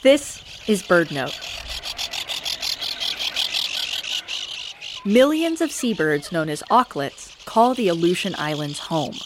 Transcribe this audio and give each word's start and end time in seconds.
This 0.00 0.44
is 0.68 0.84
BirdNote. 0.84 1.34
Millions 5.04 5.60
of 5.60 5.72
seabirds 5.72 6.30
known 6.30 6.48
as 6.48 6.62
auklets 6.70 7.44
call 7.46 7.74
the 7.74 7.88
Aleutian 7.88 8.36
Islands 8.38 8.78
home. 8.78 9.16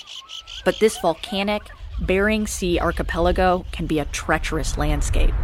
But 0.65 0.79
this 0.81 0.97
volcanic, 0.97 1.65
Bering 2.01 2.47
Sea 2.47 2.81
archipelago 2.81 3.67
can 3.71 3.87
be 3.87 3.99
a 3.99 4.07
treacherous 4.07 4.79
landscape. 4.79 5.35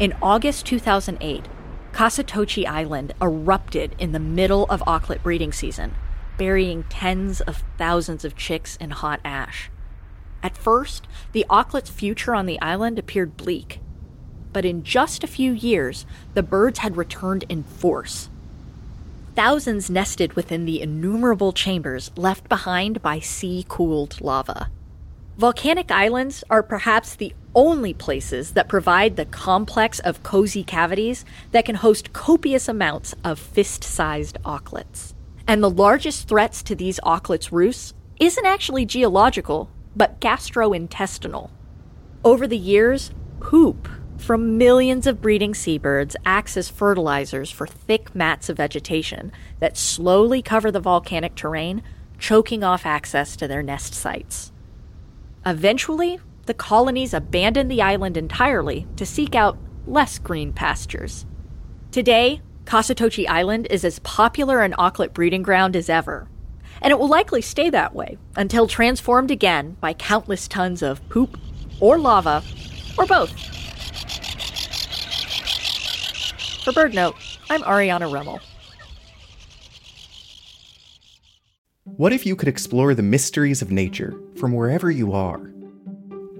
In 0.00 0.16
August 0.20 0.66
2008, 0.66 1.44
Kasatochi 1.92 2.66
Island 2.66 3.14
erupted 3.22 3.94
in 4.00 4.10
the 4.10 4.18
middle 4.18 4.64
of 4.64 4.80
auklet 4.80 5.22
breeding 5.22 5.52
season, 5.52 5.94
burying 6.38 6.82
tens 6.88 7.40
of 7.40 7.62
thousands 7.78 8.24
of 8.24 8.34
chicks 8.34 8.74
in 8.78 8.90
hot 8.90 9.20
ash. 9.24 9.70
At 10.42 10.56
first, 10.56 11.06
the 11.32 11.46
auklet's 11.48 11.90
future 11.90 12.34
on 12.34 12.46
the 12.46 12.60
island 12.60 12.98
appeared 12.98 13.36
bleak. 13.36 13.80
But 14.52 14.64
in 14.64 14.82
just 14.82 15.24
a 15.24 15.28
few 15.28 15.52
years, 15.52 16.04
the 16.34 16.42
birds 16.42 16.80
had 16.80 16.96
returned 16.96 17.44
in 17.48 17.62
force. 17.62 18.28
Thousands 19.34 19.88
nested 19.88 20.34
within 20.34 20.66
the 20.66 20.82
innumerable 20.82 21.52
chambers 21.52 22.10
left 22.16 22.48
behind 22.48 23.00
by 23.00 23.18
sea 23.18 23.64
cooled 23.66 24.20
lava. 24.20 24.68
Volcanic 25.38 25.90
islands 25.90 26.44
are 26.50 26.62
perhaps 26.62 27.14
the 27.14 27.32
only 27.54 27.94
places 27.94 28.52
that 28.52 28.68
provide 28.68 29.16
the 29.16 29.24
complex 29.24 29.98
of 30.00 30.22
cozy 30.22 30.62
cavities 30.62 31.24
that 31.52 31.64
can 31.64 31.76
host 31.76 32.12
copious 32.12 32.68
amounts 32.68 33.14
of 33.24 33.38
fist 33.38 33.82
sized 33.82 34.36
auklets. 34.44 35.14
And 35.46 35.62
the 35.62 35.70
largest 35.70 36.28
threats 36.28 36.62
to 36.64 36.74
these 36.74 37.00
auklets' 37.00 37.50
roosts 37.50 37.94
isn't 38.20 38.46
actually 38.46 38.84
geological, 38.84 39.70
but 39.96 40.20
gastrointestinal. 40.20 41.50
Over 42.24 42.46
the 42.46 42.56
years, 42.56 43.10
poop 43.40 43.88
from 44.16 44.56
millions 44.56 45.06
of 45.06 45.20
breeding 45.20 45.54
seabirds 45.54 46.14
acts 46.24 46.56
as 46.56 46.68
fertilizers 46.68 47.50
for 47.50 47.66
thick 47.66 48.14
mats 48.14 48.48
of 48.48 48.56
vegetation 48.56 49.32
that 49.58 49.76
slowly 49.76 50.40
cover 50.40 50.70
the 50.70 50.80
volcanic 50.80 51.34
terrain, 51.34 51.82
choking 52.18 52.62
off 52.62 52.86
access 52.86 53.34
to 53.34 53.48
their 53.48 53.62
nest 53.62 53.94
sites. 53.94 54.52
Eventually, 55.44 56.20
the 56.46 56.54
colonies 56.54 57.12
abandoned 57.12 57.70
the 57.70 57.82
island 57.82 58.16
entirely 58.16 58.86
to 58.96 59.04
seek 59.04 59.34
out 59.34 59.58
less 59.86 60.18
green 60.18 60.52
pastures. 60.52 61.26
Today, 61.90 62.40
Kasatochi 62.64 63.28
Island 63.28 63.66
is 63.70 63.84
as 63.84 63.98
popular 64.00 64.60
an 64.60 64.72
auklet 64.74 65.12
breeding 65.12 65.42
ground 65.42 65.74
as 65.74 65.88
ever, 65.88 66.28
and 66.82 66.90
it 66.90 66.98
will 66.98 67.08
likely 67.08 67.40
stay 67.40 67.70
that 67.70 67.94
way 67.94 68.18
until 68.36 68.66
transformed 68.66 69.30
again 69.30 69.76
by 69.80 69.94
countless 69.94 70.46
tons 70.46 70.82
of 70.82 71.06
poop 71.08 71.38
or 71.80 71.98
lava 71.98 72.42
or 72.98 73.06
both. 73.06 73.30
For 76.64 76.72
BirdNote, 76.72 77.14
I'm 77.50 77.62
Ariana 77.62 78.10
Remmel. 78.10 78.40
What 81.84 82.12
if 82.12 82.24
you 82.24 82.36
could 82.36 82.48
explore 82.48 82.94
the 82.94 83.02
mysteries 83.02 83.62
of 83.62 83.70
nature 83.70 84.14
from 84.36 84.52
wherever 84.52 84.90
you 84.90 85.12
are? 85.12 85.52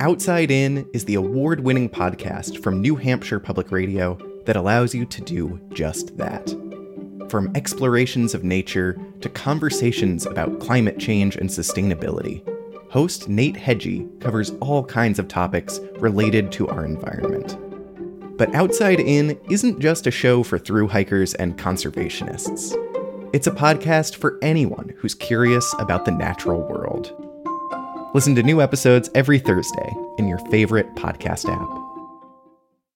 Outside 0.01 0.51
In 0.51 0.89
is 0.93 1.05
the 1.05 1.15
award 1.15 1.61
winning 1.61 1.89
podcast 1.89 2.63
from 2.63 2.81
New 2.81 2.97
Hampshire 2.97 3.39
Public 3.39 3.71
Radio 3.71 4.19
that 4.47 4.57
allows 4.57 4.95
you 4.95 5.05
to 5.07 5.21
do 5.21 5.61
just 5.73 6.17
that. 6.17 6.62
From 7.33 7.51
explorations 7.57 8.35
of 8.35 8.45
nature 8.45 9.01
to 9.23 9.29
conversations 9.31 10.27
about 10.27 10.61
climate 10.61 10.99
change 10.99 11.35
and 11.35 11.49
sustainability, 11.49 12.47
host 12.91 13.27
Nate 13.27 13.57
Hegyi 13.57 14.21
covers 14.21 14.51
all 14.61 14.85
kinds 14.85 15.19
of 15.19 15.29
topics 15.29 15.81
related 15.97 16.53
to 16.53 16.69
our 16.69 16.85
environment. 16.85 17.57
But 18.37 18.55
Outside 18.55 19.01
In 19.01 19.41
isn't 19.49 19.81
just 19.81 20.07
a 20.07 20.11
show 20.11 20.43
for 20.43 20.59
through 20.59 20.89
hikers 20.89 21.33
and 21.33 21.57
conservationists. 21.57 22.77
It's 23.33 23.47
a 23.47 23.51
podcast 23.51 24.17
for 24.17 24.39
anyone 24.43 24.93
who's 24.99 25.15
curious 25.15 25.75
about 25.79 26.05
the 26.05 26.11
natural 26.11 26.61
world. 26.61 27.15
Listen 28.13 28.35
to 28.35 28.43
new 28.43 28.61
episodes 28.61 29.09
every 29.15 29.39
Thursday 29.39 29.91
in 30.19 30.29
your 30.29 30.39
favorite 30.51 30.95
podcast 30.97 31.49
app. 31.49 31.92